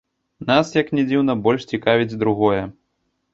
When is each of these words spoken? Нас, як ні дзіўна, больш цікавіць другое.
Нас, 0.45 0.71
як 0.79 0.87
ні 0.99 1.03
дзіўна, 1.09 1.35
больш 1.49 1.67
цікавіць 1.75 2.19
другое. 2.25 2.65